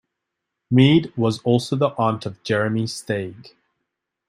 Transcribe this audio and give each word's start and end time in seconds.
Mead 0.71 1.13
was 1.15 1.37
also 1.43 1.75
the 1.75 1.89
aunt 1.89 2.25
of 2.25 2.41
Jeremy 2.41 2.85
Steig. 2.85 3.51